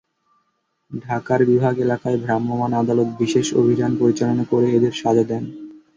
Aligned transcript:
ঢাকার 0.91 1.39
বিভিন্ন 1.45 1.81
এলাকায় 1.81 2.17
ভ্রাম্যমাণ 2.23 2.71
আদালত 2.73 3.09
বিশেষ 3.19 3.47
অভিযান 3.55 3.91
পরিচালনা 3.97 4.43
করে 4.51 4.67
এদের 4.71 4.93
সাজা 4.93 5.23
দেন। 5.23 5.43